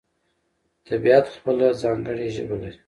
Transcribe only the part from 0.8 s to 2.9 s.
طبیعت خپله ځانګړې ژبه لري.